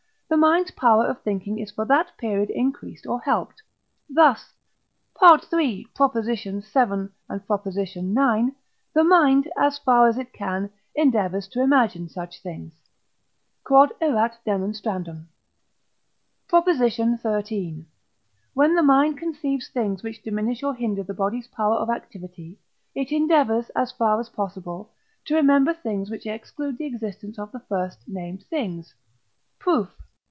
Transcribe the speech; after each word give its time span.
the 0.29 0.37
mind's 0.37 0.71
power 0.71 1.05
of 1.07 1.21
thinking 1.23 1.59
is 1.59 1.71
for 1.71 1.83
that 1.83 2.09
period 2.17 2.49
increased 2.51 3.05
or 3.05 3.19
helped. 3.19 3.61
Thus 4.09 4.53
(III. 5.21 5.39
vi., 5.51 5.89
ix.) 5.89 6.73
the 6.73 7.01
mind, 9.03 9.51
as 9.57 9.77
far 9.79 10.07
as 10.07 10.17
it 10.17 10.31
can, 10.31 10.69
endeavours 10.95 11.49
to 11.49 11.61
imagine 11.61 12.07
such 12.07 12.41
things. 12.41 12.71
Q.E.D. 13.67 13.91
PROP. 16.47 16.67
XIII. 16.77 17.85
When 18.53 18.75
the 18.75 18.81
mind 18.83 19.17
conceives 19.17 19.67
things 19.67 20.01
which 20.01 20.23
diminish 20.23 20.63
or 20.63 20.73
hinder 20.73 21.03
the 21.03 21.13
body's 21.13 21.47
power 21.49 21.75
of 21.75 21.89
activity, 21.89 22.57
it 22.95 23.11
endeavours, 23.11 23.69
as 23.71 23.91
far 23.91 24.17
as 24.17 24.29
possible, 24.29 24.93
to 25.25 25.35
remember 25.35 25.73
things 25.73 26.09
which 26.09 26.25
exclude 26.25 26.77
the 26.77 26.85
existence 26.85 27.37
of 27.37 27.51
the 27.51 27.59
first 27.59 28.07
named 28.07 28.43
things. 28.49 28.93
Proof. 29.59 29.91